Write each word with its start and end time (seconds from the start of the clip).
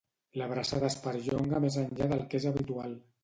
L'abraçada 0.41 0.87
es 0.87 0.95
perllonga 1.03 1.61
més 1.67 1.77
enllà 1.83 2.09
del 2.13 2.25
que 2.33 2.43
és 2.43 2.51
habitual. 2.53 2.97